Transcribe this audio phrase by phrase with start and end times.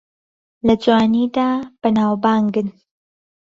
[0.67, 1.47] لە جوانیدا
[1.81, 2.67] بەناوبانگن